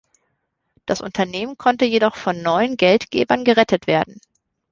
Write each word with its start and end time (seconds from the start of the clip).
Das 0.87 0.99
Unternehmen 0.99 1.59
konnte 1.59 1.85
jedoch 1.85 2.15
von 2.15 2.41
neuen 2.41 2.75
Geldgebern 2.75 3.43
gerettet 3.45 3.85
werden. 3.85 4.19